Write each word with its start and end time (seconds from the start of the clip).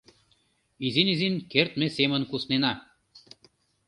Изин-изин, 0.85 1.35
кертме 1.51 1.87
семын 1.97 2.21
куснена. 2.29 2.73